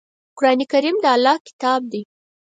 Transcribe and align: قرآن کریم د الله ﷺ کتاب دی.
قرآن 0.37 0.59
کریم 0.71 0.95
د 1.03 1.05
الله 1.15 1.37
ﷺ 1.39 1.45
کتاب 1.47 1.81
دی. 1.91 2.01